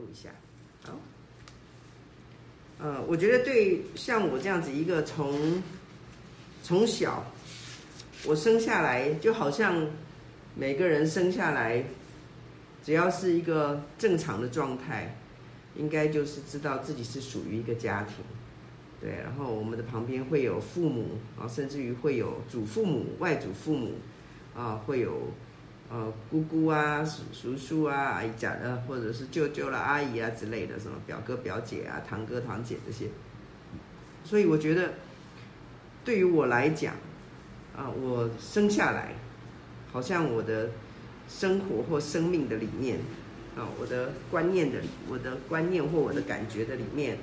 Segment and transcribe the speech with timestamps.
[0.00, 0.30] 录一下。
[0.82, 0.98] 好，
[2.78, 5.62] 呃，我觉得对像我这样子一个从
[6.62, 7.26] 从小
[8.24, 9.86] 我生下来，就好像
[10.54, 11.84] 每个人生下来，
[12.82, 15.14] 只要是一个正常的状态，
[15.76, 18.16] 应该就是知道自己是属于一个家庭。
[19.02, 23.92] 对，然后我们的旁边会有父母啊，甚至于会有祖父母、外祖父母
[24.54, 25.32] 啊，会有
[25.90, 33.06] 呃姑姑啊、叔叔叔啊、阿姨家的，或者是舅舅啦、阿姨啊之类的，什么表哥表姐啊、堂哥堂姐这些。
[34.24, 34.94] 所以我觉得，
[36.04, 36.94] 对于我来讲，
[37.76, 39.14] 啊，我生下来，
[39.92, 40.70] 好像我的
[41.28, 42.98] 生活或生命的里面，
[43.56, 44.78] 啊，我的观念的、
[45.08, 47.18] 我的观念或我的感觉的里面。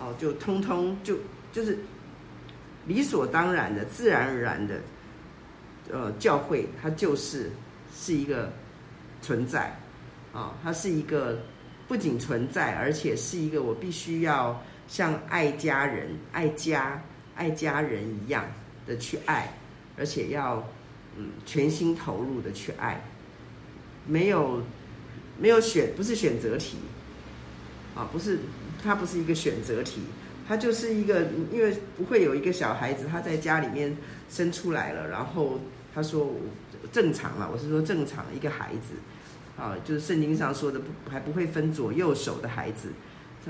[0.00, 1.16] 哦，就通通就
[1.52, 1.76] 就是
[2.86, 4.80] 理所当然的、自然而然的，
[5.90, 7.50] 呃，教会它就是
[8.00, 8.52] 是一个
[9.20, 9.76] 存在，
[10.32, 11.40] 啊、哦，它是一个
[11.88, 17.02] 不仅存在，而且是一个我必须要像爱家人、爱家、
[17.34, 18.44] 爱家人一样
[18.86, 19.52] 的去爱，
[19.96, 20.62] 而且要
[21.16, 23.02] 嗯全心投入的去爱，
[24.06, 24.62] 没有
[25.36, 26.78] 没有选，不是选择题，
[27.96, 28.38] 啊、不是。
[28.80, 30.00] 它不是一个选择题，
[30.46, 33.96] 它就是一个，因为不会有一个小孩子他在家里面
[34.30, 35.58] 生出来了，然后
[35.92, 36.32] 他说
[36.92, 38.94] 正常了，我是说正常一个孩子，
[39.56, 42.88] 啊，就是圣经上说的不还不会分左右手的孩子，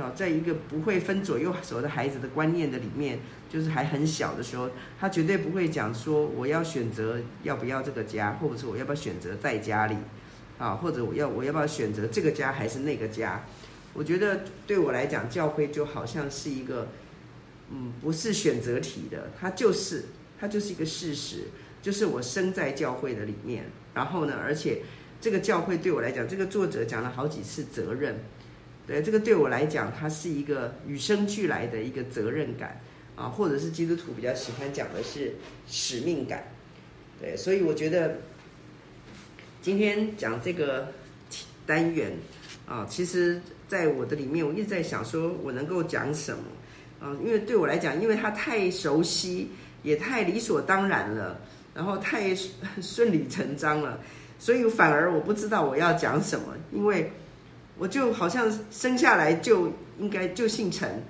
[0.00, 9.96] 啊，在一个不会分左右手的孩子的观念的里面，就是还很小的时候，他绝对不会讲说我要选择要不要这个家，或者是我要不要选择在家里，
[10.58, 13.44] 啊，或者我要我要不要选择这个家还是那个家。
[13.94, 16.88] 我觉得对我来讲，教会就好像是一个，
[17.70, 20.04] 嗯，不是选择题的，它就是
[20.38, 21.44] 它就是一个事实，
[21.82, 23.64] 就是我生在教会的里面。
[23.94, 24.82] 然后呢，而且
[25.20, 28.16] 这个教会对我来讲，这个作者讲了好几次责任，
[28.86, 32.80] 对这个对我来讲，它是一个与生俱来的一个责任感
[33.16, 35.34] 啊，或者是基督徒比较喜欢讲的是
[35.66, 36.44] 使命感，
[37.20, 38.18] 对，所以我觉得
[39.61, 40.92] 今天讲这个
[41.67, 42.12] 单元
[42.67, 43.40] 啊，其实。
[43.68, 46.42] 在我的里面，我一直在想，说我能够讲什么
[47.06, 47.14] 啊？
[47.22, 49.50] 因为对我来讲，因为它太熟悉，
[49.83, 51.38] 也太理所当然了，
[51.78, 52.34] 然后太
[52.83, 54.00] 顺理成章了，
[54.36, 56.46] 所以反而我不知道我要讲什么。
[56.72, 57.08] 因为
[57.78, 61.00] 我就好像生下来就应该就姓陈，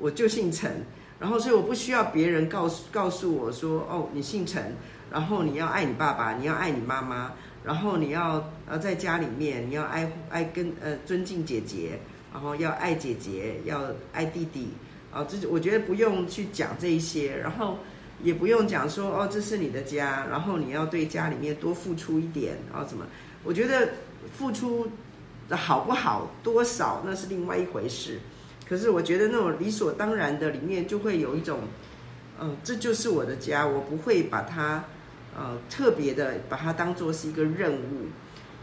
[0.00, 0.84] 我就姓陈，
[1.20, 4.74] 然后所以我不需要别人告诉告诉我说，哦，你姓陈，
[5.12, 7.32] 然后你要爱你爸爸，你要爱你妈妈。
[7.62, 12.00] 然后你要呃在家里面，你要爱爱跟呃尊敬姐姐，
[12.32, 13.80] 然后要爱姐姐，要
[14.12, 14.70] 爱弟弟，
[15.12, 17.78] 啊，这我觉得不用去讲这一些，然后
[18.26, 23.06] 也不用讲说哦这是你的家，然后你要对家里面多付出一点，然后怎么？
[23.44, 23.88] 我觉得
[24.36, 24.86] 付出
[25.48, 28.18] 的好不好，多少那是另外一回事。
[28.68, 31.60] 可是我觉得那种理所当然的里面就会有一种，
[32.40, 34.84] 嗯、这就是我的家，我不会把它。
[35.38, 38.06] 呃，特别的把它当做是一个任务，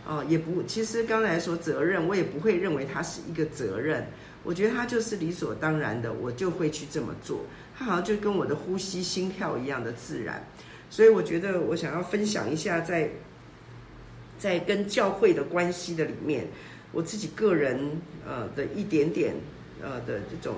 [0.08, 4.08] 哦、也不，其实刚才说责任，我也不会认为它是一个责任，
[4.44, 7.46] 我觉得它就是理所当然的，我就会去这么做，
[7.78, 10.46] 它好像就跟我的呼吸、心跳一样的自然，
[10.90, 13.10] 所以我觉得我想要分享一下在，
[14.38, 16.48] 在跟教会的关系的里面，
[16.92, 17.80] 我自己个人
[18.28, 19.34] 呃的一点点
[19.82, 20.56] 呃的这种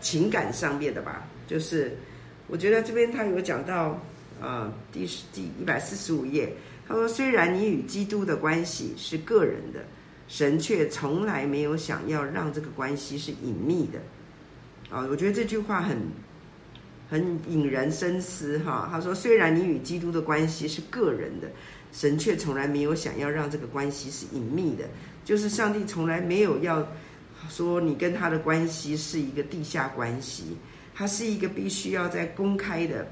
[0.00, 1.96] 情感上面的吧，就是
[2.46, 3.98] 我觉得这边他有讲到。
[4.40, 6.52] 呃，第十第一百四十五页，
[6.86, 9.80] 他说：“虽然你与基督的关系是个人的，
[10.28, 13.98] 神却从来没有想要让这个关系是隐秘的。”
[14.94, 15.98] 啊，我觉得这句话很
[17.10, 18.88] 很引人深思哈。
[18.90, 21.50] 他说：“虽然你与基督的关系是个人的，
[21.92, 24.84] 神却从来没有想要让这个关系是隐秘的。
[25.24, 26.86] 就是上帝从来没有要
[27.50, 30.56] 说你跟他的关系是一个地下关系，
[30.94, 33.06] 他是一个必须要在公开的。”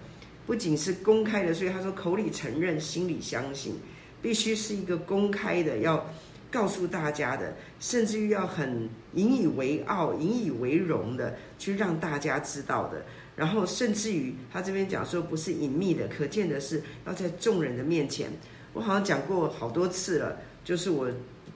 [0.46, 3.74] 不仅是公开的，所以他说口里承认，心里相信，
[4.22, 6.08] 必须是一个公开的，要
[6.50, 13.04] 告诉大家的，甚至于要很引以为傲、引以为荣的去让大家知道的。
[13.34, 18.30] 然后甚至于他这边讲说不是隐秘的，可见的是要在众人的面前。
[18.72, 21.10] 我好像讲过好多次了，就是我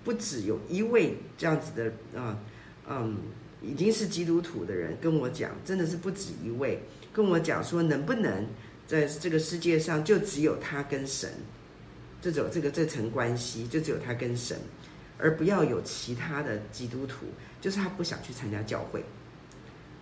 [0.04, 2.38] 不止有一位这样子的啊，
[2.88, 3.16] 嗯，
[3.62, 6.80] 已经是基督徒的人跟我讲，真的是不止一位
[7.12, 8.46] 跟我讲说能不能。
[8.86, 11.30] 在这个世界上，就只有他跟神
[12.20, 14.58] 这种这个这层关系，就只有他跟神，
[15.20, 17.26] 而不要有其他的基督徒。
[17.60, 19.04] 就是他不想去参加教会。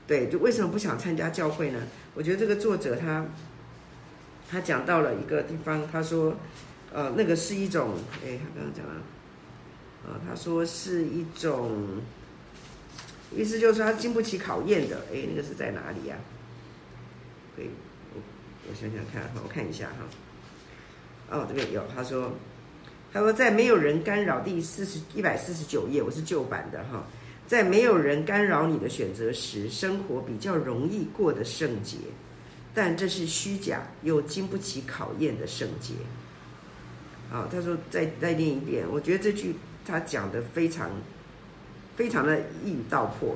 [0.07, 1.83] 对，就为什么不想参加教会呢？
[2.15, 3.27] 我觉得这个作者他
[4.49, 6.37] 他讲到了一个地方，他说，
[6.93, 7.95] 呃，那个是一种，
[8.25, 9.03] 哎，他刚刚讲了，
[10.07, 12.01] 呃，他说是一种，
[13.35, 14.97] 意思就是说他经不起考验的。
[15.13, 16.17] 哎，那个是在哪里呀？
[17.55, 17.69] 可以，
[18.15, 18.21] 我
[18.71, 21.37] 我想想看，我看一下哈。
[21.37, 22.33] 哦，这边有，他说，
[23.19, 27.05] 他说在没有人干扰第四十一百四十九页，我是旧版的哈。
[27.49, 31.97] 在没有人干扰你的选择时，生活比较容易过得圣洁，
[32.73, 35.95] 但这是虚假又经不起考验的圣洁。
[37.29, 39.53] 啊，他说再再念一遍，我觉得这句
[39.85, 40.89] 他讲的非常
[41.97, 43.35] 非常的一语道破。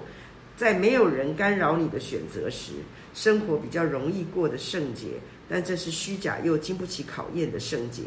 [0.56, 2.75] 在没有人干扰你的选择时，
[3.14, 5.08] 生活比较容易过得圣洁，
[5.49, 8.02] 但这是虚假又经不起考验的圣洁。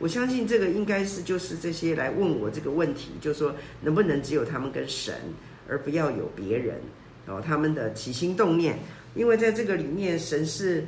[0.00, 5.14] 我相信这个应该是就是这些来问我这个问题，就是说能不能只有他们跟神，
[5.68, 6.80] 而不要有别人
[7.26, 8.78] 哦，他们的起心动念，
[9.14, 10.82] 因为在这个里面，神是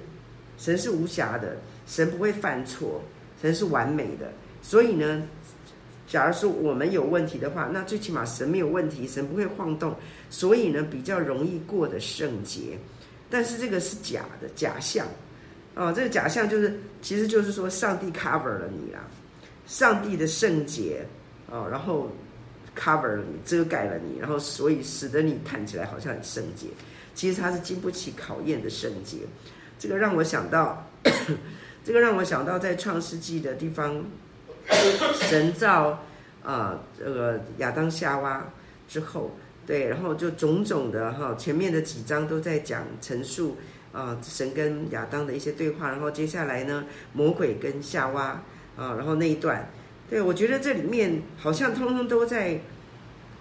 [0.56, 3.03] 神是无瑕的，神不会犯错，
[3.41, 4.32] 神是完美的。
[4.62, 5.23] 所以呢，
[6.08, 9.94] 假如说我们有问题的话，那最起码神没有问题，神不会晃动，
[10.31, 12.79] 所以呢比较容易过得圣洁。
[13.29, 15.06] 但是这个是假的假象。
[15.74, 19.00] 哦，这个假象就是，其实就是说，上帝 cover 了你啦，
[19.66, 21.02] 上帝的圣洁，
[21.50, 22.10] 哦，然后
[22.78, 26.66] cover 了你，遮盖了你，然后所以使得你看起来好像很圣洁，
[27.14, 29.16] 其实它是经不起考验的圣洁。
[29.78, 30.86] 这个让我想到，
[31.82, 34.04] 这个让我想到在创世纪的地方，
[35.14, 35.98] 神造
[36.44, 38.46] 啊，这个亚当夏娃
[38.86, 39.30] 之后，
[39.66, 43.56] 对，然后就种种的哈，前面的几章都在讲陈述。
[43.93, 48.43] 啊，神跟亚当的一些对话，然后接下来呢，魔鬼跟夏娃
[48.75, 49.69] 啊，然后那一段，
[50.09, 52.59] 对，我觉得这里面好像通通都在，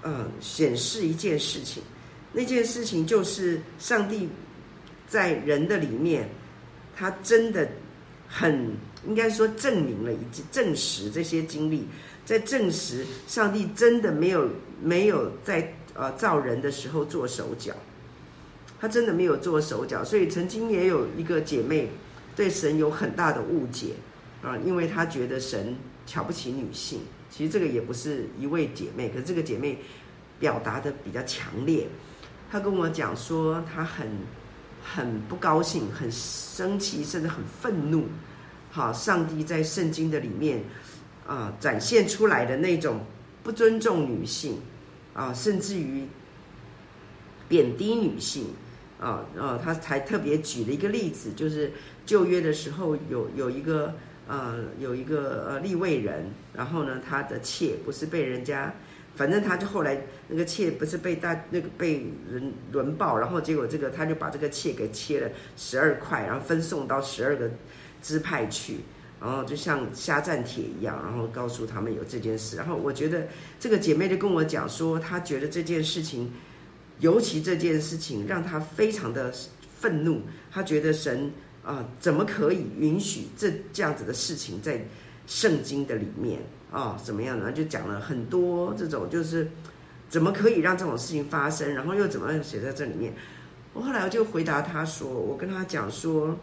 [0.01, 1.81] 呃，显示一件事情，
[2.33, 4.27] 那件事情就是上帝
[5.07, 6.27] 在人的里面，
[6.95, 7.65] 他真的
[8.27, 8.75] 很
[9.07, 11.88] 应该说证明了以及证实这些经历，
[12.25, 14.50] 在证实上帝真的没有
[14.83, 17.74] 没有在呃造人的时候做手脚。
[18.81, 21.87] 他真的没有做手脚，所以曾经也有一个姐妹
[22.35, 23.93] 对神有很大的误解
[24.41, 25.75] 啊，因为她觉得神
[26.07, 27.01] 瞧不起女性。
[27.29, 29.77] 其实这个也不是一位姐妹，可是这个姐妹
[30.39, 31.87] 表达的比较强烈。
[32.51, 34.07] 她跟我讲说，她很
[34.83, 38.05] 很不高兴，很生气，甚至很愤怒。
[38.71, 40.63] 好，上帝在圣经的里面
[41.27, 42.99] 啊展现出来的那种
[43.43, 44.59] 不尊重女性
[45.13, 46.07] 啊，甚至于
[47.47, 48.47] 贬低女性。
[49.01, 51.71] 啊，呃，他才特别举了一个例子，就是
[52.06, 53.95] 旧约的时候有有一个
[54.27, 58.71] 呃有一个呃立位人，然后呢，他的妾不是被人家，
[59.15, 65.27] 反正他就后来那个妾不是被大那个被人轮暴，然后结果这个他就把这个妾给切了
[65.57, 67.50] 十二块，然后分送到十二个
[68.03, 68.81] 支派去，
[69.19, 73.27] 然后就像瞎战帖一样，然后告诉他们有这件事，然后我觉得
[73.59, 76.31] 这个姐妹就跟我讲说，她觉得这件事情。
[77.01, 79.33] 尤其这件事情让他非常的
[79.77, 81.30] 愤怒，他觉得神
[81.63, 84.83] 啊、怎么可以允许这这样子的事情在
[85.27, 87.51] 圣经的里面啊、怎么样呢？
[87.51, 89.48] 就讲了很多这种，就是
[90.09, 93.13] 怎么可以让这种事情发生，然后又怎么样写在这里面？
[93.74, 96.38] 我后来我就回答他说，我跟他讲说，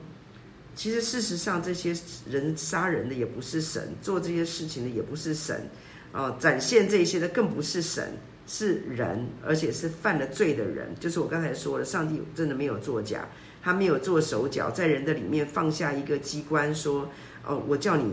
[0.74, 1.94] 其实事实上这些
[2.28, 5.68] 人杀人的也不是神，做这些事情的也不是神
[6.12, 8.12] 啊、展现这些的更不是神。
[8.50, 13.28] 是人，而且是犯了罪的人，就是我刚才说的，上帝真的没有作假，
[13.62, 17.10] 他没有做手脚，在人的里面放下一个机关，说，
[17.46, 18.04] 哦，我叫你，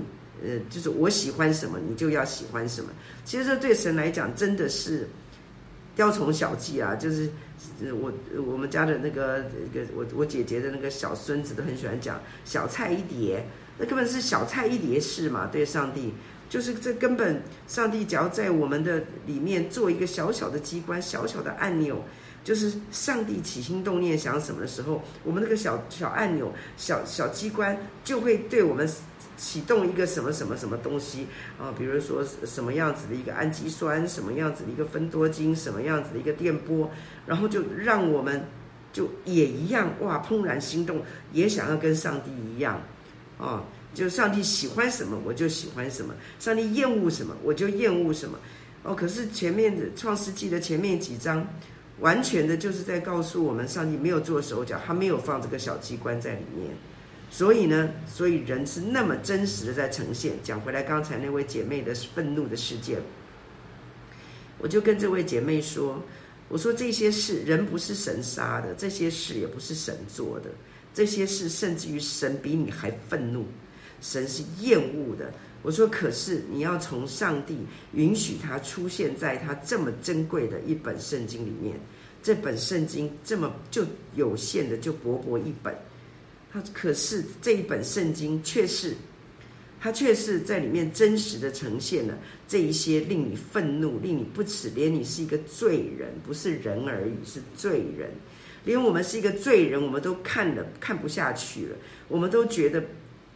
[0.43, 2.89] 呃，就是我喜欢什么，你就要喜欢什么。
[3.23, 5.07] 其实这对神来讲真的是
[5.95, 7.29] 雕虫小技啊，就是
[7.93, 8.11] 我
[8.45, 16.13] 我们家的那个个我我姐姐的那个小孙子都很喜欢讲小菜一碟，那根本是小菜一碟事嘛，对上帝。
[16.49, 22.03] 就是这根本，上帝只要在我们的里面做一个小小的机关、小小的按钮，
[22.43, 28.87] 就是上帝起心动念想什么的时候，我们那个小小按钮、小小机关就会对我们
[29.35, 31.27] 启动一个什么什么什么东西
[31.59, 36.89] 啊，比如说什么样子的一个氨基酸，什么样子的一个芬多精，什么样子的一个电波，
[37.25, 38.45] 然后就让我们
[38.93, 41.01] 就也一样哇，怦然心动，
[41.33, 42.81] 也想要跟上帝一样
[43.37, 43.63] 啊。
[43.95, 48.37] 就上帝喜欢什么，我就喜欢什么；上帝厌恶什么，我就厌恶什么。
[48.83, 51.47] 哦，可是前面的创世纪的前面几章，
[52.01, 56.69] 完全的就是在告诉我们，上帝没有做手脚，他没有放这个小机关在里面。
[57.31, 60.33] 所以呢，所以人是那么真实的在呈现。
[60.43, 62.99] 讲回来，刚才那位姐妹的愤怒的事件，
[64.59, 65.99] 我就跟这位姐妹说
[66.47, 70.51] ：“我说这些事，人不是神杀的，这些事也不是神做的，
[70.93, 73.45] 这些事甚至于神比你还愤怒。”
[74.01, 75.31] 神是厌恶的。
[75.61, 77.57] 我说，可是你要从上帝
[77.93, 81.75] 允许他出现在他这么珍贵的一本圣经里面，
[82.21, 83.83] 这本圣经这么就
[84.13, 85.75] 有限的就薄薄一本，
[86.53, 88.93] 他可是这一本圣经却是，
[89.79, 92.15] 他却是在里面真实的呈现了
[92.47, 98.11] 这一些令你愤怒、令你不齿，连你是一个罪人，不是人而已，是罪人，
[98.63, 101.75] 连我们是一个罪人，我们都看了看不下去了，
[102.07, 102.83] 我们都觉得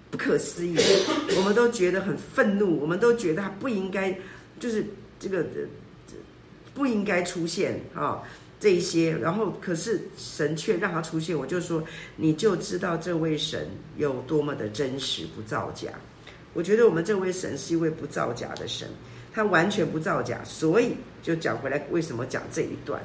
[0.09, 0.75] 不可思议，
[1.37, 4.17] 我们都觉得很愤怒，我们都觉得他不应该，
[4.59, 4.85] 就是
[5.19, 5.67] 这个这。
[6.71, 8.23] 不应该出现啊，
[8.57, 11.83] 这一些，然后可是神却让他出现，我就说
[12.15, 15.89] 你就知道这位神有多么的真实，不造假。
[16.53, 18.87] 我觉得我们这位神是一位不造假的神，
[19.33, 23.01] 他完全不造假，所以就讲回来，为什么讲这一段？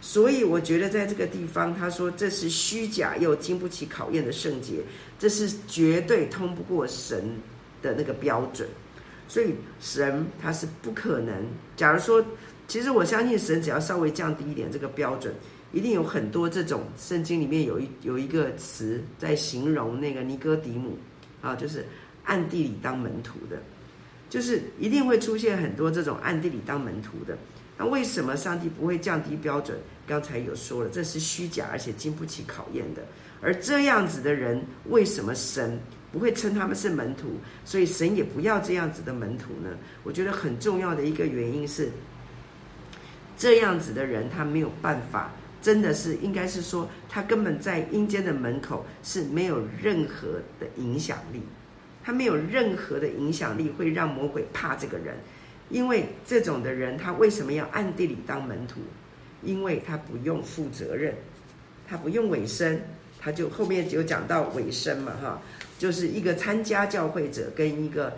[0.00, 4.76] 所以我觉得在这个地方，他说这是虚假又经不起考验的圣洁，
[5.18, 7.24] 这是绝对通不过神
[7.82, 8.68] 的那个标准，
[9.26, 11.34] 所以神他是不可能。
[11.76, 12.24] 假如说。
[12.68, 15.32] 其实我相信神只要稍微降低一点这个标准，
[15.72, 20.98] 一定有很多这种圣经里面有一有一个词在形容那个尼哥底母
[21.40, 21.86] 啊，就是
[22.24, 23.56] 暗地里当门徒的，
[24.28, 27.38] 就是一定会出现很多这种暗地里当门徒的。
[27.78, 29.78] 那为什么上帝不会降低标准？
[30.06, 33.02] 刚才有说了，这是虚假而且经不起考验的。
[33.40, 35.78] 而这样子的人，为什么神
[36.10, 37.38] 不会称他们是门徒？
[37.64, 39.70] 所以神也不要这样子的门徒呢？
[40.02, 41.88] 我觉得很重要的一个原因是。
[43.36, 45.30] 这样子的人，他没有办法，
[45.62, 51.40] 真的是应该是说，他根本在阴间的门口是没有任何的影响力，
[52.02, 55.16] 他没有任何的影响力会让魔鬼怕这个人，
[55.70, 58.80] 因为这种的人，他为什么要暗地里当门徒？
[59.42, 61.14] 因为他不用负责任，
[61.86, 62.82] 他不用委身，
[63.18, 65.42] 他就后面就讲到委身嘛，哈，
[65.78, 68.12] 就是一个参加教会者跟一个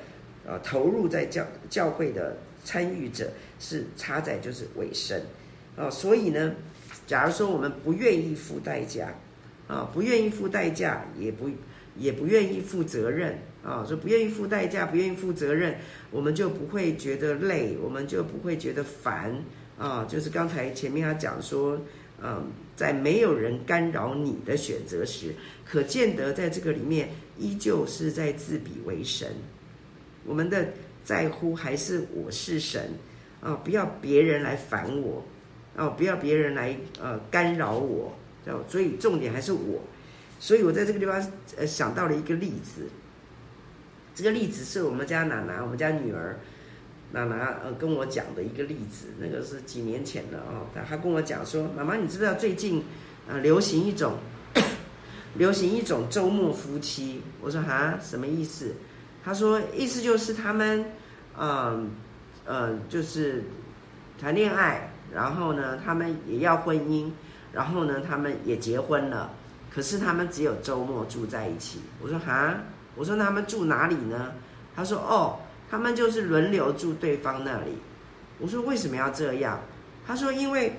[0.46, 2.36] 呃投入在教教会的。
[2.62, 5.24] 参与者是差在就是委身，
[5.76, 6.54] 啊，所以呢，
[7.06, 9.14] 假如说我们不愿意付代价，
[9.66, 11.48] 啊，不愿意付代价，也不
[11.96, 15.76] 也不愿意负责任，啊，说不愿意付代价，不愿意负责任，
[16.10, 19.34] 我们就不会觉得累，我们就不会觉得烦，
[19.78, 21.80] 啊，就是刚才前面他讲说，
[22.22, 29.28] 嗯，在没有人干扰你的选择时，可见得在这个里面依旧是在自比为神，
[30.24, 30.66] 我们的。
[31.02, 32.90] 在乎还是我是神
[33.40, 33.54] 啊？
[33.64, 35.24] 不要别人来烦我
[35.74, 35.88] 啊！
[35.88, 38.14] 不要别人来呃干扰我，
[38.68, 39.82] 所以重点还是我。
[40.38, 42.82] 所以我在这个地方呃想到了一个例子，
[44.20, 46.38] 这个例子是我们家奶奶，我们家女儿
[47.12, 49.06] 奶奶呃跟我讲的一个例子。
[49.18, 52.84] 那个是几年前的啊，她跟我讲说：“妈妈，你知道最近
[53.26, 54.18] 啊流行一种
[55.36, 58.74] 流行一种周末夫妻？”我说：“哈，什么意思？”
[59.24, 60.84] 她说：“意思就是他们，
[61.38, 61.90] 嗯，
[62.44, 63.42] 呃，就是
[64.20, 67.10] 谈恋爱，然后呢，他们也要婚姻，
[67.54, 69.30] 然后呢，他们也结婚了，
[69.70, 72.54] 可是他们只有周末住在一起。”我说：“哈，
[73.00, 74.32] 我说那他们住哪里呢？”
[74.76, 75.40] 他说：“哦，
[75.70, 77.78] 他们就是轮流住对方那里。”
[78.38, 79.58] 我说：“为什么要这样？”
[80.06, 80.76] 他说：“因为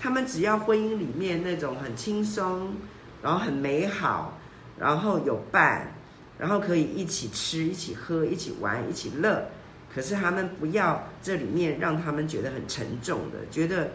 [0.00, 2.74] 他们只要婚姻里面那种很轻松，
[3.22, 4.38] 然后很美好，
[4.78, 5.92] 然后有伴。”
[6.38, 9.48] 然后可以一起吃、一起喝、一起玩、一起乐，
[9.94, 13.92] 可是他们不要这里面让他们觉得很沉重的，觉得，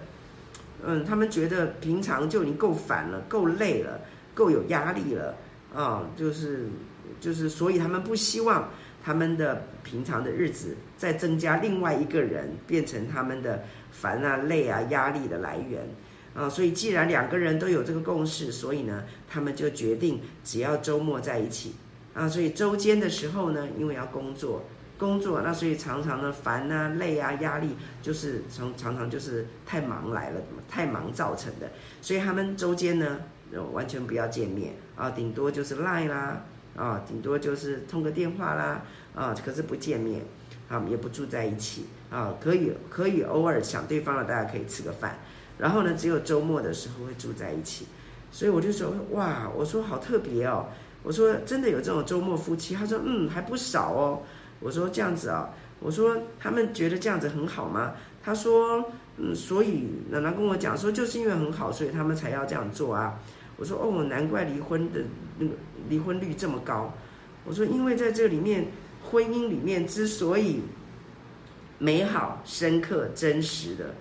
[0.84, 4.00] 嗯，他们觉得平常就已经够烦了、够累了、
[4.34, 5.36] 够有压力了
[5.72, 6.68] 啊，就是
[7.20, 8.70] 就是，所以他们不希望
[9.04, 15.82] 他们的平常的日子再增加另外一个人，变成他们的烦啊、累啊、压力的来源
[16.34, 16.50] 啊。
[16.50, 21.74] 所以既然两个人都有这个共识，所以呢，他们就决定只要周末在一起。
[22.14, 24.62] 啊，所以周间的时候呢，因为要工作，
[24.98, 27.70] 工作，那所以常常的烦啊、累啊、压力，
[28.02, 31.72] 就是从常常就是太忙来了，太忙造成的。
[32.02, 33.22] 所以他们周间呢，
[33.72, 36.44] 完全不要见面啊，顶多就是 lie 啦，
[36.76, 38.82] 啊，顶多就是通个电话啦，
[39.14, 40.22] 啊，可是不见面，
[40.70, 45.20] 啊，也不住在一起，啊，可以可以偶尔想对方了，大家可以吃个饭，
[45.58, 47.86] 然后呢，只有周末的时候会住在一起。
[48.32, 50.66] 所以我就说，哇，我说好特别哦。
[51.04, 52.74] 我说真的有这种周末夫妻？
[52.74, 54.22] 他说嗯，还不少哦。
[54.62, 55.50] 我说这样子啊，
[55.82, 57.92] 我说他们觉得这样子很好吗？
[58.24, 58.86] 他说
[59.18, 63.20] 嗯，所以奶奶跟我讲说，就是因为很好，所以他们才要这样做啊。
[63.58, 65.02] 我说哦，难怪离婚的
[65.90, 66.94] 离婚率这么高。
[67.46, 68.68] 我说因为在这里面
[69.04, 70.62] 婚姻里面之所以
[71.78, 73.96] 美好、深刻、真实的，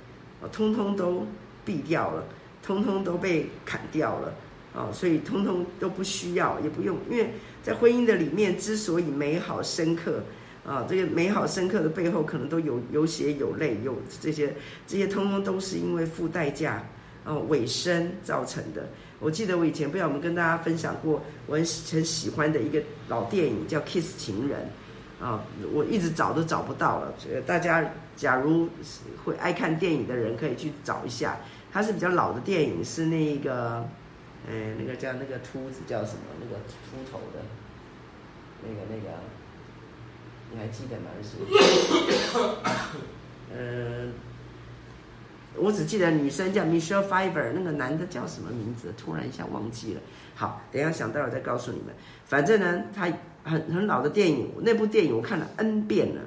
[0.53, 1.27] 通通都
[1.67, 2.25] 毙掉了，
[2.63, 4.35] 通通都被砍掉了。
[4.73, 10.23] 啊、所以通通都不需要，也不用，因为在婚姻的里面，之所以美好深刻，
[10.65, 14.55] 啊，这个美好深刻的背后，可能都有有血有泪，有这些，
[14.87, 16.87] 这些通通都是因为付代价，
[17.25, 18.89] 呃尾声造成的。
[19.21, 24.71] 我记得我以前不知道我们跟大家分享过，我很很喜欢的一个老电影叫《Kiss 情人》
[25.25, 27.13] 啊，我一直找都找不到了。
[27.47, 27.85] 大家
[28.17, 28.71] 假如
[29.23, 31.39] 会爱看电影的人可以去找一下，
[31.71, 33.87] 它是比较老的电影，是那个，
[34.49, 36.23] 哎，那个叫那个秃子叫什么？
[36.41, 36.57] 那个
[36.91, 37.41] 秃头的，
[38.63, 39.19] 那个那个，
[40.51, 41.11] 你还记得吗？
[41.23, 41.37] 是，
[43.55, 44.13] 嗯。
[45.57, 48.95] 我只记得女生叫 Michelle Pfeiffer，那个男的叫什么名字？
[48.97, 50.01] 突然一下忘记了。
[50.35, 51.89] 好，等一下想到了再告诉你们。
[52.25, 56.23] 反正呢，他很很老的电影，那部电影我看了 N 遍了。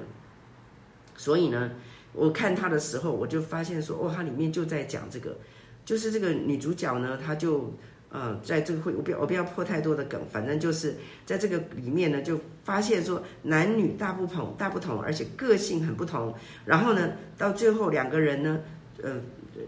[1.16, 1.70] 所以呢，
[2.12, 5.36] 我看他的时候，我就发现说，哦，他里面就在讲这个，
[5.84, 7.72] 就是这个女主角呢，她就
[8.10, 16.34] 呃，在这个会，我不要我不要破太多的梗，反正就是在这个里面呢，就发现说男女大不同，大不同，而且个性很不同。
[16.64, 18.60] 然后呢，到最后两个人呢。
[19.02, 19.16] 呃，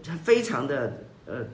[0.03, 1.45] 他非常的呃，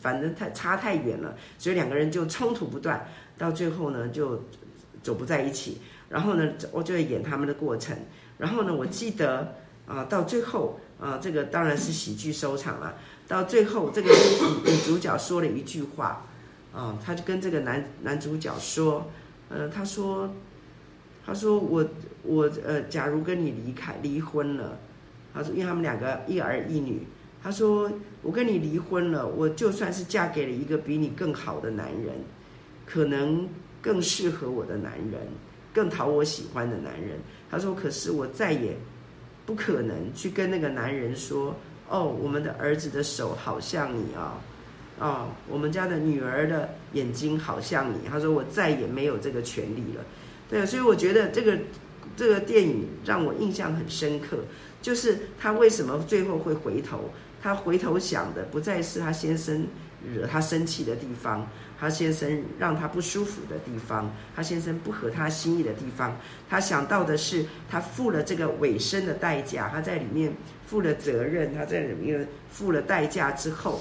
[0.00, 4.44] 反正太差太远了，所以两个人就冲突不断，到最后呢就
[5.02, 5.80] 走不在一起。
[6.08, 7.96] 然后呢，我就会演他们的过程。
[8.38, 9.54] 然后呢，我记得
[9.86, 12.94] 啊、到最后啊、这个当然是喜剧收场了。
[13.28, 16.26] 到最后，这个女女主角说了一句话
[16.72, 19.10] 啊、呃，他就跟这个男男主角说，
[19.48, 20.34] 呃，她说，
[21.24, 21.86] 他说我
[22.22, 24.78] 我呃，假如跟你离开离婚了。
[25.32, 27.02] 他说：“因为他们两个一儿一女，
[27.42, 32.14] 他说我跟你离婚了，我就算是嫁给了一个比你更好的男人，
[32.84, 33.48] 可能
[33.80, 35.20] 更适合我的男人，
[35.72, 37.18] 更讨我喜欢的男人。
[37.48, 38.76] 他说，可是我再也
[39.46, 41.54] 不可能去跟那个男人说，
[41.88, 44.38] 哦，我们的儿子的手好像你啊，
[44.98, 47.96] 哦，我们家的女儿的眼睛好像你。
[48.08, 50.04] 他说我再也没有这个权利了。
[50.48, 51.56] 对，所以我觉得这个
[52.16, 54.38] 这个电影让我印象很深刻。”
[54.82, 57.10] 就是他为什么最后会回头？
[57.42, 59.66] 他回头想的不再是他先生
[60.14, 66.14] 惹他生气的地方，他先生让他不舒服的地方，他先生不合他心意的地方。
[66.50, 70.30] 他想到的是他付了这个尾声的代价，他在里面
[70.66, 73.80] 付了责任，他在里面付了代价之后，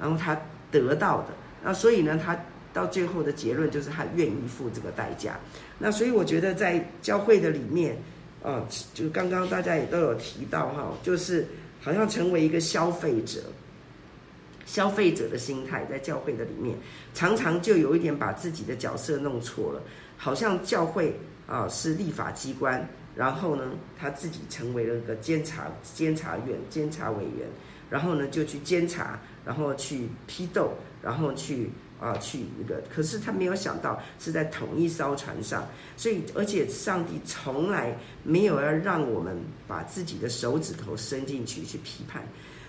[0.00, 0.36] 然后他
[0.72, 1.28] 得到的。
[1.62, 2.36] 那所以呢，他
[2.72, 5.38] 到最后的结论就是他愿意付这个代价。
[5.78, 7.96] 那所以我觉得在教会的里面。
[8.42, 11.46] 啊，就刚刚大家也都有提到哈，就是
[11.80, 13.40] 好像成为一个消费者，
[14.64, 16.76] 消费者的心态在教会的里面，
[17.12, 19.82] 常常就有一点把自己的角色弄错了，
[20.16, 27.48] 好像教会啊是立法机关，然后呢他自己成为了一个监察监察院、监察委员，
[27.90, 30.72] 然后呢就去监察，然后去批斗，
[31.02, 31.70] 然后去。
[31.98, 39.34] 啊，去一个，可是他没有想到是在同一艘船上，所以而且上帝从来没有要让我们
[39.66, 42.22] 把自己的手指头伸进去去批判。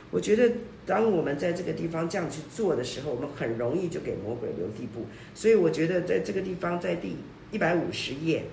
[0.09, 0.49] 我觉得
[0.85, 5.05] 当我们在这个地方这样去做的时候，我们很容易就给魔鬼留地步。
[5.35, 7.17] 所以我觉得在这个地方，在第
[7.51, 8.45] 一百五十页，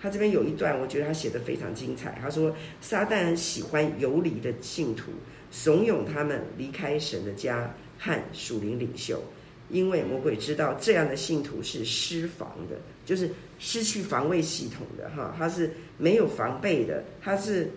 [0.00, 2.18] 他这边有一段，我觉得他写得非常精彩。
[2.22, 5.10] 他说：“撒旦喜欢游离的信徒，
[5.50, 9.22] 怂恿他们离开神的家和属灵领袖。”
[9.68, 17.70] 因为魔鬼知道这样的信徒是失防的，就是失去防卫系统的哈，他是没有防备的，他是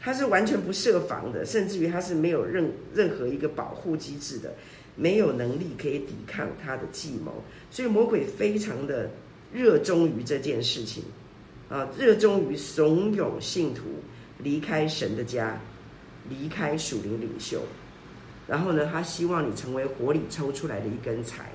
[0.00, 4.54] 他是完全不设防的，甚至于他是没有任任何一个保护机制的，
[4.96, 7.32] 没有能力可以抵抗他的计谋，
[7.70, 9.10] 所以魔鬼非常的
[9.52, 11.02] 热衷于这件事情
[11.68, 13.82] 啊，热衷于怂恿信徒
[14.38, 15.60] 离开神的家，
[16.30, 17.60] 离开属灵领袖。
[18.48, 21.50] 然后呢，他希望你成为火里抽出来的一根柴，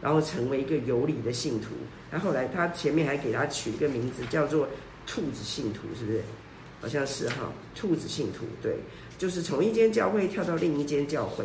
[0.00, 1.68] 然后成为一个有理的信徒。
[2.10, 4.66] 然后来他前面还给他取一个名字，叫做
[5.06, 6.22] “兔子信徒”，是不是？
[6.80, 8.74] 好像是哈，“兔子信徒”对，
[9.18, 11.44] 就是从一间教会跳到另一间教会，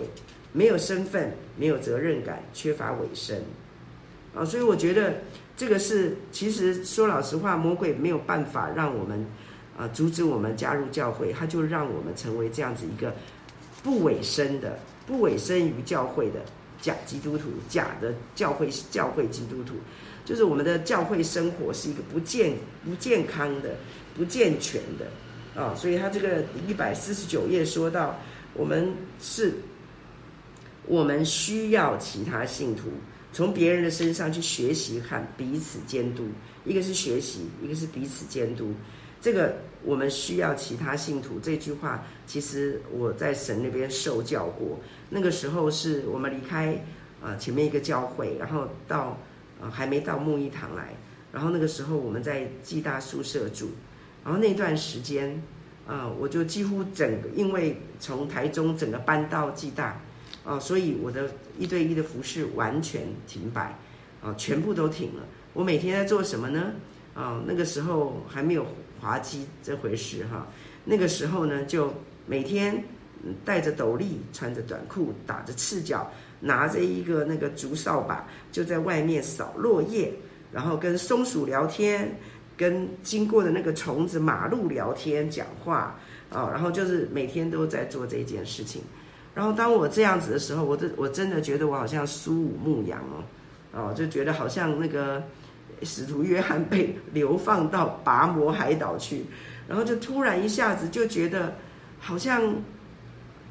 [0.54, 3.38] 没有身份，没有责任感，缺乏尾声
[4.34, 4.46] 啊。
[4.46, 5.16] 所以我觉得
[5.58, 9.26] 这个是，其实说老实话，魔鬼没有办法让我们
[9.78, 13.14] 啊阻止我们加入教会，他就让我们成为这样子一个。
[13.84, 16.42] 不委身的、不委身于教会的
[16.82, 19.76] 假基督徒、假的教会教会基督徒，
[20.26, 23.76] 就是我们的教会生活是一个不健不健康的、
[24.16, 25.74] 不健全的啊。
[25.76, 28.20] 所以他这个一百四十九页说到，
[28.54, 29.54] 我们是，
[30.86, 32.90] 我们需要其他信徒
[33.32, 36.28] 从别人的身上去学习和彼此监督，
[36.66, 38.74] 一个是学习，一个是彼此监督。
[39.28, 44.80] 这个我们需要其他信徒这句话，其实我在神那边受教过。
[45.10, 46.82] 那个时候是我们离开
[47.22, 49.18] 啊前面一个教会，然后到
[49.62, 50.96] 啊还没到牧一堂来，
[51.34, 53.72] 然后那个时候我们在暨大宿舍住，
[54.24, 55.44] 然后那段时间
[55.86, 60.00] 啊我就几乎整个因为从台中整个搬到暨大
[60.46, 63.78] 啊，所以我的一对一的服侍完全停摆，
[64.22, 65.24] 啊，全部都停了。
[65.52, 66.72] 我每天在做什么呢？
[67.14, 68.66] 啊，那个时候还没有
[69.00, 70.48] 滑稽这回事哈。
[70.84, 71.94] 那个时候呢，就
[72.26, 72.84] 每天
[73.44, 80.14] 戴着斗笠，穿着短裤，打着赤脚，拿着一个那个竹扫把，就在外面扫落叶，
[80.52, 82.16] 然后跟松鼠聊天，
[82.56, 88.82] 跟经过的那个虫子、马路聊天、讲话啊，然后就是每天都在做这件事情。
[89.34, 93.00] 然后当我这样子的时候，我真我真的觉得我好像苏武牧羊
[93.74, 95.22] 哦，哦，就觉得好像那个
[95.84, 99.26] 使徒约翰被流放到拔摩海岛去，
[99.68, 101.56] 然后就突然一下子就觉得
[102.00, 102.56] 好像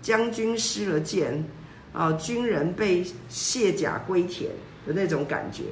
[0.03, 1.45] 将军失了剑
[1.93, 4.51] 啊，军人被卸甲归田
[4.87, 5.65] 的那种感觉，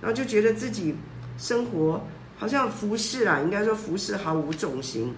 [0.00, 0.94] 然后就觉得自己
[1.38, 2.02] 生活
[2.36, 5.12] 好像服侍啊，应该说服侍毫无重心。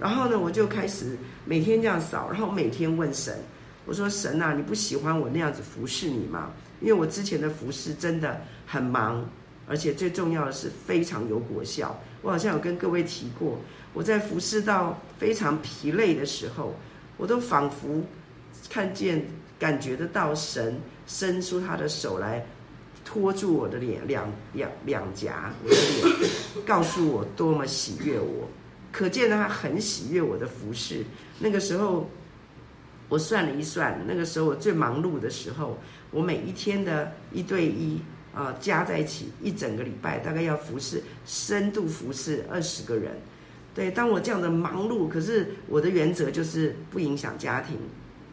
[0.00, 3.36] 然后呢，我就开始每天这样扫，然后每天问神。
[3.84, 6.50] 我说神啊，你不喜欢我那样子服侍你吗？
[6.80, 9.28] 因为我之前的服侍真的很忙，
[9.68, 12.00] 而且最重要的是非常有果效。
[12.22, 13.58] 我好像有跟各位提过，
[13.92, 16.74] 我在服侍到非常疲累的时候，
[17.16, 18.02] 我都仿佛
[18.70, 19.24] 看见、
[19.58, 22.44] 感觉得到神伸出他的手来
[23.04, 28.48] 托住我的脸，两两两颊，我的脸，告诉我多么喜悦我。
[28.90, 31.04] 可见他很喜悦我的服侍。
[31.38, 32.08] 那个时候。
[33.10, 35.78] 我算了一算，那个时候我最忙碌的时候，
[36.10, 37.98] 我每一天的一对一
[38.34, 43.12] 啊、加在一起，一整个礼拜大概要服侍深度服侍二十个人。
[43.74, 47.76] 对，当我这样的忙碌，可是我的原则就是不影响家庭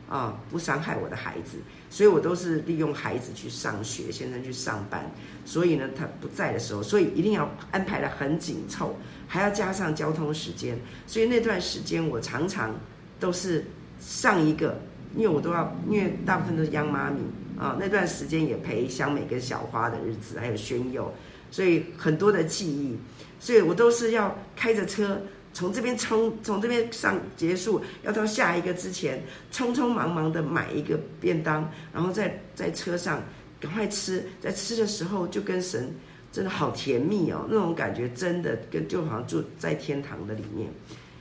[0.10, 1.58] 啊、不伤害我的孩子，
[1.90, 5.10] 所以我都是利用孩子去上学，先生去上班。
[5.46, 8.96] 所以呢，他不在的时候，所以一定要安排得很紧凑，
[9.28, 10.78] 还要加上交通时间。
[11.08, 12.76] 所以那段时间我常常
[13.20, 13.66] 都是。
[13.98, 14.78] 上一个，
[15.16, 17.22] 因为我都要，因为大部分都是央妈咪
[17.58, 21.14] 啊，那段时间也陪香美跟小花的日子，还有宣佑，
[21.52, 22.98] 所以很多的记忆，
[23.40, 25.22] 所以我都是要开着车
[25.54, 33.24] 从这边冲，从这边上结束，要到下一个之前，匆匆忙忙的买一个便当，然后在在车上
[33.60, 35.90] 赶快吃，在吃的时候就跟神
[36.32, 40.70] 真的好甜蜜哦，那种感觉真的跟就好像住在天堂的里面。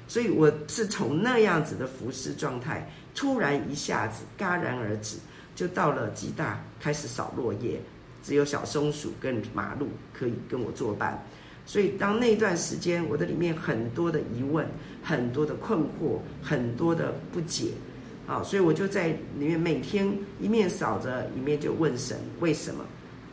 [0.08, 5.16] 所以我是从那样子的服侍状态，突然一下子戛然而止，
[5.54, 7.80] 就到了吉大开始扫落叶，
[8.22, 11.22] 只有小松鼠跟马路可以跟我作伴。
[11.66, 14.66] 所以当那段时间，我的里面很多的疑问，
[15.02, 17.72] 很多的困惑，很多的不解，
[18.26, 20.06] 啊，所以我就在里面每天
[20.40, 22.84] 一面扫着，一面就问神：为什么？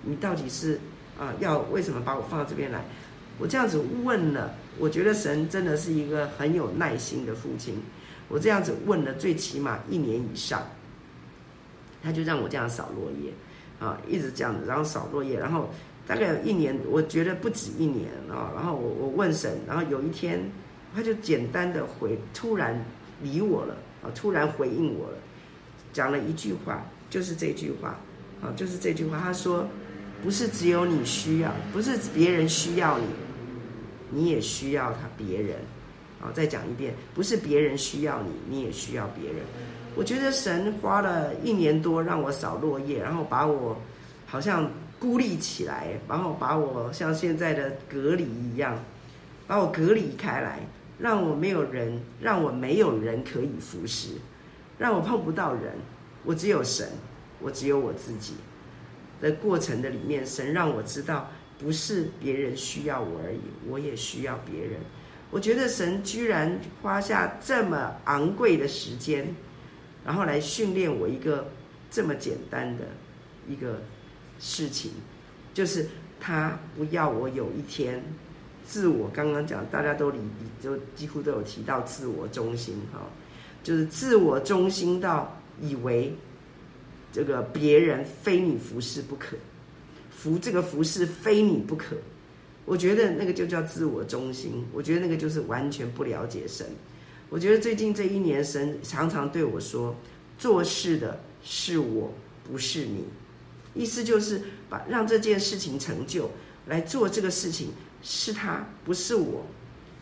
[0.03, 0.79] 你到底是
[1.19, 2.83] 啊要为什么把我放到这边来？
[3.37, 4.53] 我这样子问了。
[4.79, 7.75] 我觉得神真的是一个很有耐心的父亲。
[8.29, 10.65] 我这样子问了最起码一年以上，
[12.03, 13.31] 他就让我这样扫落叶，
[13.79, 15.69] 啊，一直这样子，然后扫落叶，然后
[16.07, 18.51] 大概有一年，我觉得不止一年啊。
[18.55, 20.39] 然后我我问神，然后有一天
[20.95, 22.83] 他就简单的回，突然
[23.21, 25.17] 理我了啊，突然回应我了，
[25.93, 27.99] 讲了一句话，就是这句话
[28.41, 29.19] 啊，就是这句话。
[29.19, 29.67] 他说
[30.23, 33.05] ：“不是只有你需要，不是别人需要你。”
[34.13, 35.55] 你也需要他别人，
[36.19, 39.37] 啊，再讲一遍，不是别人需要你，你也需要别人。
[39.95, 43.79] 我觉得神花了一年多让我扫落叶，然后把我
[44.25, 48.77] 好像孤立起来，然后把我像现在的隔离一样，
[49.47, 50.59] 把我隔离开来，
[50.97, 54.09] 让我没有人，让我没有人可以服侍，
[54.77, 55.73] 让我碰不到人，
[56.23, 56.87] 我只有神，
[57.39, 58.35] 我只有我自己
[59.19, 61.29] 的过程的里面，神让我知道。
[61.63, 64.79] 不是别人需要我而已，我也需要别人。
[65.29, 69.35] 我觉得神居然花下这么昂贵的时间，
[70.05, 71.47] 然后来训练我一个
[71.89, 72.85] 这么简单的
[73.47, 73.81] 一个
[74.39, 74.91] 事情，
[75.53, 75.87] 就是
[76.19, 78.03] 他不要我有一天
[78.65, 79.09] 自我。
[79.13, 80.19] 刚刚讲大家都理，
[80.61, 82.99] 就几乎都有提到自我中心哈，
[83.63, 86.13] 就是自我中心到以为
[87.11, 89.37] 这个别人非你服侍不可。
[90.09, 91.95] 服这个服侍非你不可，
[92.65, 94.63] 我觉得那个就叫自我中心。
[94.71, 96.67] 我觉得那个就是完全不了解神。
[97.31, 99.95] 我觉得最近这一年，神常常对我说
[100.37, 102.13] ：“做事的是我，
[102.43, 103.05] 不是你。”
[103.73, 106.29] 意思就是把让这件事情成就
[106.67, 107.69] 来做这个事情
[108.03, 109.45] 是他，不是我。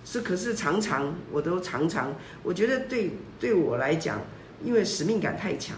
[0.04, 2.12] 是可是常常我都常常，
[2.42, 4.20] 我觉得对对我来讲，
[4.66, 5.78] 因为使命感太强，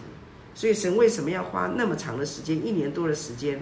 [0.55, 3.59] 所以神为什么要花那么长的时间，一年多的时间？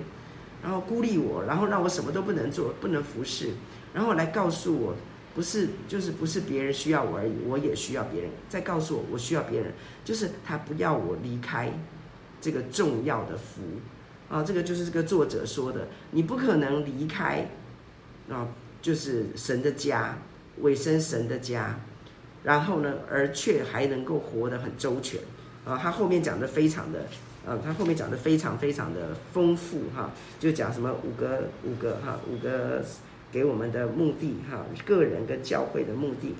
[0.61, 3.49] 然后孤立我，然后让我什么都不能做，不能服侍，
[3.95, 4.93] 然后来告诉我，
[5.35, 8.31] 不是，就是不是别人需要我而已，我也需要别人。
[8.49, 9.71] 再告诉我，我需要别人，
[10.03, 11.71] 就是他不要我离开
[12.41, 13.61] 这个重要的福
[14.29, 17.47] 啊，这个就是这个作者说的，你不可能离开
[18.29, 18.47] 啊，
[18.81, 20.17] 就是神的家，
[20.61, 21.79] 委身神的家，
[22.43, 25.21] 然后呢，而却还能够活得很周全
[25.65, 25.77] 啊。
[25.77, 27.05] 他后面讲的非常的，
[27.45, 32.83] 呃、啊，他后面讲的非常非常的丰富哈、就讲什么五个五个哈、五个
[33.31, 36.35] 给我们的目的哈、个人跟教会的目的。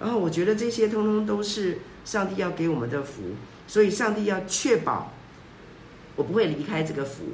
[0.00, 3.22] 然后我觉得这些通通都是上帝要给我们的福，
[3.66, 5.12] 所以上帝要确保
[6.14, 7.24] 我不会离开这个福。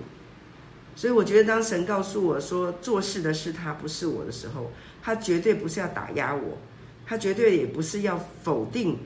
[0.96, 4.70] 所以我觉得当神告诉我说做事的是他，不是我的时候，
[5.02, 6.56] 他绝对不是要打压我，
[7.04, 8.96] 他绝对也不是要否定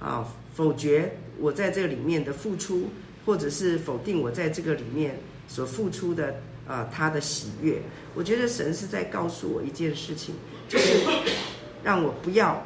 [0.00, 2.90] 啊，否决我在这里面的付出，
[3.24, 6.34] 或者是否定我在这个里面所付出的
[6.66, 7.80] 啊他的喜悦。
[8.14, 10.34] 我觉得神是在告诉我一件事情，
[10.68, 11.04] 就是
[11.82, 12.64] 让我不要。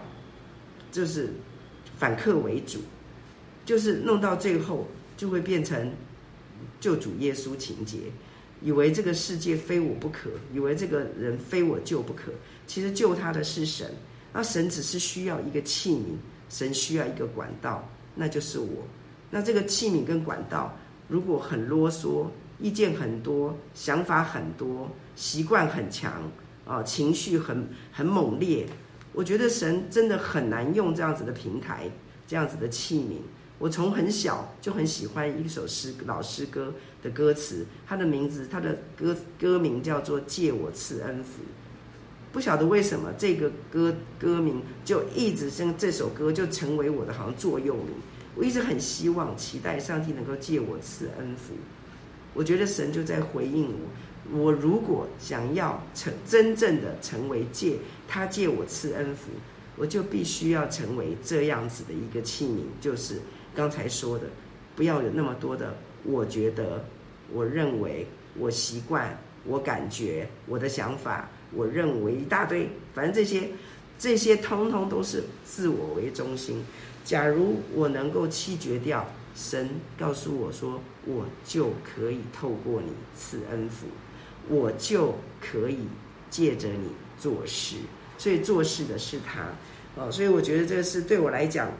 [0.92, 1.32] 就是
[1.96, 2.80] 反客为主，
[3.64, 5.88] 就是弄到最后就会变成
[6.80, 7.98] 救主耶稣情节，
[8.60, 12.32] 以为这个世界非我不可，以为这个人非我救不可。
[12.66, 13.88] 其实救他的是神，
[14.32, 16.02] 那神只是需要一个器皿，
[16.48, 18.84] 神需要一个管道，那就是我。
[19.30, 22.26] 那这个器皿跟管道如果很啰嗦，
[22.60, 26.30] 意见很多，想法很多，习惯很强
[26.66, 28.66] 啊，情绪很很猛烈。
[29.12, 31.90] 我觉得神真的很难用这样子的平台，
[32.26, 33.16] 这样子的器皿。
[33.58, 41.42] 我从很小就很喜欢一首诗，老诗歌的歌词，它的名字，它的歌歌名叫做《借我赐恩福》。
[42.32, 47.86] 不晓得为什么这个歌歌名就一直像这首歌就成为我的好像座右铭。
[48.36, 51.52] 我一直很希望、期待上帝能够借我赐恩福。
[52.34, 54.38] 我觉得神就在回应我。
[54.38, 59.30] 我如果想要成真正的成为借他借我赐恩福，
[59.76, 63.16] 我就必须要成为这样子的一个器皿，就是
[63.56, 64.26] 刚才说的，
[64.76, 66.84] 不要有那么多的我觉得、
[67.32, 68.06] 我认为、
[68.38, 73.48] 我习惯、我感觉、我的想法、我认为一大堆，反正这些
[73.98, 76.62] 这些通通都是自我为中心。
[77.04, 79.04] 假如我能够弃绝掉，
[79.40, 83.86] 神告诉我说，我就可以透过你赐恩福。
[84.48, 85.78] 我就可以
[86.28, 87.76] 借着你做事，
[88.18, 89.44] 所以做事的是他，
[89.94, 91.70] 哦，所以我觉得这个是对我来讲，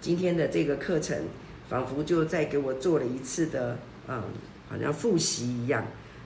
[0.00, 1.16] 今天的这个课程
[1.68, 3.76] 仿佛就在给我做了一次的，
[4.06, 4.22] 嗯，
[4.68, 5.84] 好像复习一样，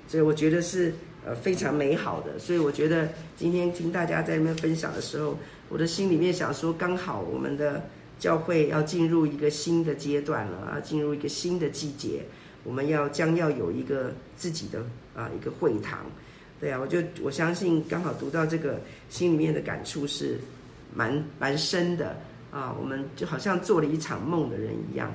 [0.08, 0.92] 所以我觉得是
[1.24, 2.36] 呃非常美好的。
[2.38, 7.82] 所以我觉得今天听大家在那边分享的时候，我的心里面想说，刚好我们的
[8.24, 12.24] 教会要进入一个新的阶段了啊，进入一个新的季节。
[12.62, 14.82] 我们要将要有一个自己的
[15.14, 16.06] 啊一个会堂，
[16.58, 20.40] 对啊，我就我相信刚好读到这个心里面的感触是
[20.94, 22.16] 蛮蛮深的
[22.50, 25.14] 啊，我们就好像做了一场梦的人一样，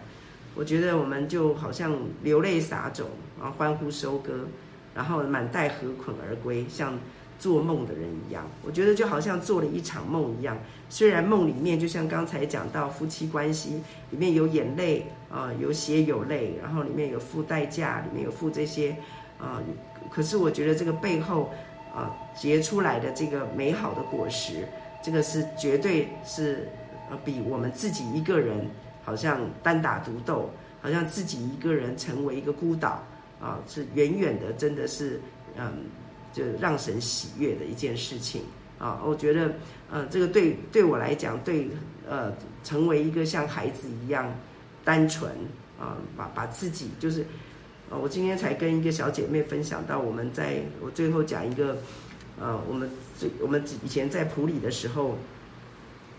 [0.53, 4.45] 我觉得我们就好像流泪撒种然后，欢呼收割，
[4.93, 6.93] 然后满带禾捆而归，像。
[7.39, 10.58] 做梦的人一样，我觉得就好像做了一场梦一样。
[10.89, 18.97] 虽然梦里面就像刚才讲到夫妻关系里面有眼泪啊、有血有泪，然后里面有付代价，里面有付这些
[19.38, 19.63] 啊、
[20.12, 21.49] 可是我觉得这个背后
[21.95, 24.67] 啊、结出来的这个美好的果实，
[25.02, 26.67] 这个是绝对是
[27.10, 28.69] 呃比我们自己一个人
[29.06, 30.49] 好像单打独斗，
[30.82, 33.04] 好像自己一个人成为一个孤岛
[33.39, 35.21] 啊、是远远的，真的是
[35.56, 35.86] 嗯。
[36.31, 38.43] 就让神喜悦的一件事情
[38.77, 39.55] 啊，我觉得，
[39.91, 41.69] 呃，这个对对我来讲，对
[42.07, 42.31] 呃，
[42.63, 44.33] 成为一个像孩子一样
[44.83, 45.31] 单纯
[45.79, 47.25] 啊，把把自己就是，
[47.89, 51.77] 呃，我今天才跟一个小姐妹分享到，我们在我最后讲一个，
[52.39, 55.17] 呃，我们最我们以前在普里的时候，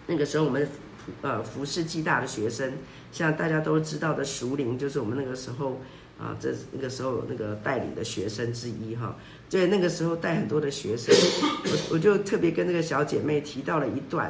[0.06, 0.68] 那个时候我们
[1.22, 2.74] 呃服侍暨大的学生，
[3.12, 5.80] 像大家都知道的熟龄，就是我们那个时候。
[6.20, 9.16] 啊，这那个时候那个带领的学生之一哈，
[9.48, 11.14] 在那个时候带很多的学生，
[11.64, 14.26] 我我就特别跟那个小姐妹提到了一段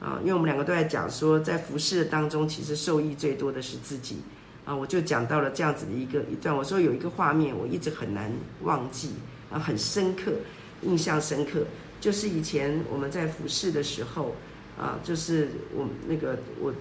[0.00, 4.16] 啊，因为我们两个都在讲说，在服侍当中，其实受益最多的是自己
[4.64, 9.10] 啊，我就讲到了这样子的一个一段，我说有一个画面我一直很难忘记
[9.50, 10.32] 啊，很深刻，
[10.80, 11.60] 印象深刻，
[12.00, 14.34] 就是以前我们在服侍的时候
[14.78, 16.72] 啊，就是我那个我。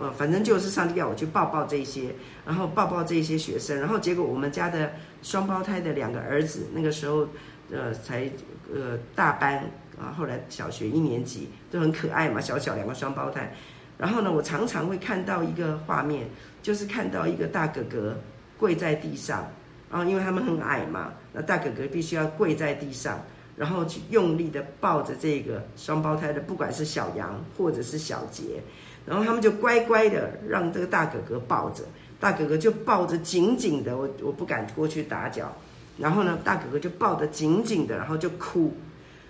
[0.00, 2.14] 呃，反正就是上帝要我去抱抱这些，
[2.46, 4.90] 然后抱抱这些学生，然后结果我们家的
[5.22, 7.28] 双胞胎的两个儿子，那个时候，
[7.70, 8.24] 呃，才
[8.72, 9.58] 呃大班
[10.00, 13.52] 啊，后来小学一年级都很可爱嘛，小小两个双胞胎。
[13.98, 16.26] 然后呢，我常常会看到一个画面，
[16.62, 18.18] 就是看到一个大哥哥
[18.56, 19.46] 跪在地上，
[19.90, 23.22] 然后因为他们很矮嘛，那大哥哥必须要跪在地上，
[23.54, 28.62] 然后去用力的抱着这个双胞胎的，不管是小杨或者是小杰。
[29.06, 31.84] 然后他们就乖乖的让这个大哥哥抱着，
[32.18, 35.52] 大哥哥就抱着紧紧的，我我不敢过去打搅。
[35.98, 38.76] 然后呢，大哥哥就抱得紧紧的，然后就哭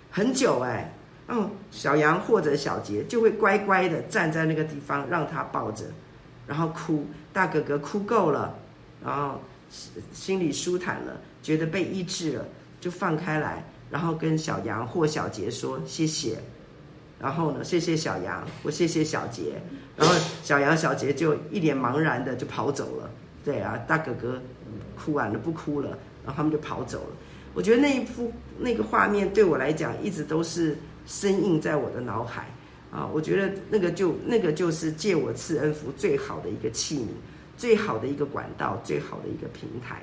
[0.09, 0.93] 很久哎。
[1.27, 5.85] 嗯，小杨或者小杰就会乖乖的站在那个地方让他抱着，
[6.45, 7.05] 然后哭。
[7.31, 8.53] 大哥哥哭够了，
[9.01, 9.39] 然后
[10.11, 12.45] 心里舒坦了，觉得被医治了，
[12.81, 16.39] 就放开来，然后跟小杨或小杰说谢谢。
[17.21, 19.61] 然后呢，谢谢小杨，我谢谢小杰。
[19.95, 23.09] 然后小杨、小杰就一脸茫然的就跑走了。
[23.45, 24.41] 对啊，大哥哥
[24.95, 25.89] 哭完了不哭了，
[26.25, 27.15] 然后他们就跑走了。
[27.53, 32.47] 我觉得那一幅那个画面对我来讲一直都是深印在我的脑海
[32.91, 33.07] 啊。
[33.13, 37.07] 我觉得那个就那个就是借我赐恩福最好的一个器皿，
[37.57, 40.01] 最好的一个管道，最好的一个平台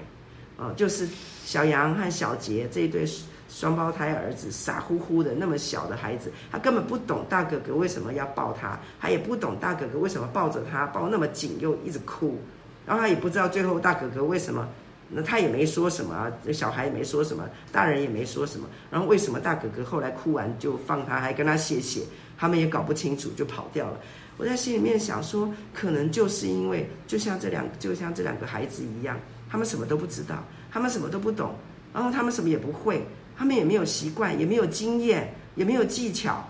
[0.58, 1.08] 啊，就是
[1.46, 3.08] 小杨和小杰这一对。
[3.50, 12.38] 双胞胎儿子傻乎乎的那么小的孩子，他根本不懂大哥哥为什么要抱他，他也不懂大哥哥为什么抱着他抱那么紧又一直哭，
[12.86, 14.68] 然后他也不知道最后大哥哥为什么，
[15.08, 22.02] 那他也没说什么，小孩也没说什么，大人也没说什么，然后为什么大哥哥后来哭完就放他，还跟他谢谢，
[22.36, 23.98] 他们也搞不清楚就跑掉了。
[24.36, 29.18] 我在心里面想说，可能就是因为就像这两就像这两个孩子一样，
[29.50, 31.54] 他们什么都不知道，他们什么都不懂，
[31.92, 33.06] 然后他们什么也不会。
[33.37, 36.44] 他们也没有习惯，也没有经验，也没有技巧，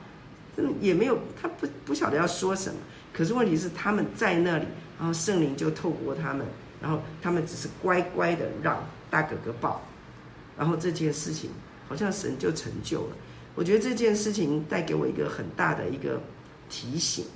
[0.57, 2.81] 嗯，也没有他不不晓得要说什么。
[3.13, 4.65] 可是问题是他们在那里，
[4.99, 6.47] 然后圣灵就透过他们，
[6.81, 9.83] 然后他们只是乖乖的让大哥哥抱，
[10.57, 11.51] 然后这件事情
[11.87, 13.17] 好像神就成就了。
[13.55, 16.19] 我觉得这件事情带给我一个很大的一个
[16.71, 17.27] 提醒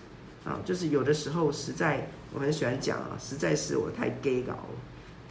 [0.47, 4.69] 啊，就是有的时候实在我很喜欢讲啊，实在是我太 gay 搞了。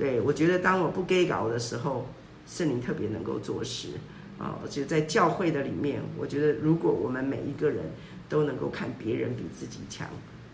[0.02, 2.08] 对，我觉得当我不 gay 搞的时候。
[2.48, 3.90] 圣灵特别能够做事
[4.38, 4.60] 啊！
[4.62, 7.86] 而且在教会的里面，我觉得如果我们每一个人
[8.28, 10.10] 都能够看别人比自己强，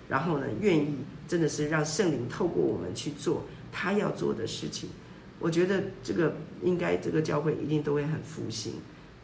[0.08, 4.90] 然后呢，愿意真的是让圣灵透过我们去做他要做的事情，
[5.40, 8.74] 我觉得这个应该这个教会一定都会很复兴，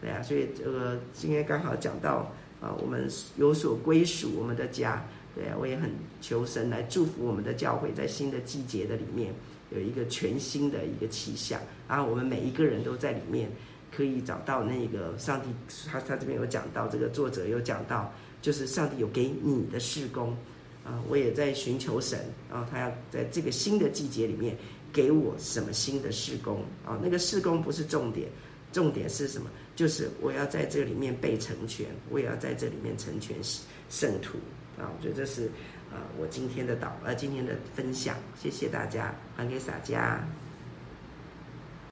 [0.01, 0.19] 对啊。
[0.23, 5.05] 所以这个今天刚好讲到啊，我们有所归属，我们的家，
[5.35, 9.35] 对啊，我也很求神来祝福我们的教会，在新的季节的里面。
[9.75, 13.49] 有一个全新的一个气象，然后我们每一个人都在里面
[13.95, 15.47] 可以找到那个上帝，
[15.89, 20.35] 他他这边有讲到，这个作者有讲到，就是上帝有给你的事工
[20.83, 24.55] 啊，我也在寻求神，然后他要在这个新的季节里面
[24.91, 26.99] 给我什么新的事工啊？
[27.01, 28.29] 那个事工不是重点，
[28.71, 29.49] 重点是什么？
[29.75, 33.35] 就是我要在这里面被成全，我也要在这里面成全
[33.89, 34.37] 圣徒
[34.77, 34.91] 啊！
[34.95, 35.49] 我觉得这是。
[35.93, 40.19] 啊，我今天的导，呃，今天的分享，谢谢大家，还给洒家。